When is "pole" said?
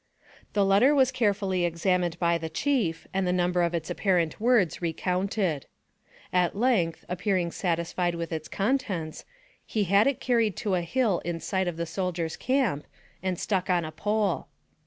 13.91-14.47